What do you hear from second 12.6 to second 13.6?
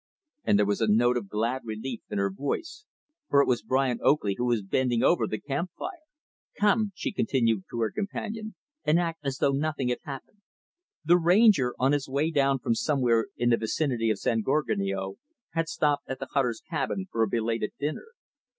somewhere in the